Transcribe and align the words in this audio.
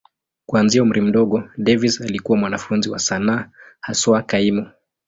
Kuanzia 0.45 0.83
umri 0.83 1.01
mdogo, 1.01 1.43
Davis 1.57 2.01
alikuwa 2.01 2.37
mwanafunzi 2.37 2.89
wa 2.89 2.99
sanaa, 2.99 3.49
haswa 3.79 4.21
kaimu. 4.21 4.69